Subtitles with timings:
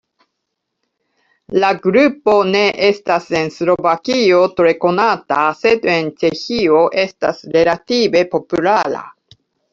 [1.63, 9.07] La grupo ne estas en Slovakio tre konata, sed en Ĉeĥio estas relative populara.